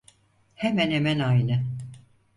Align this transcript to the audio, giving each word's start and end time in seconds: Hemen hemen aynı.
Hemen 0.55 0.91
hemen 0.91 1.19
aynı. 1.19 1.63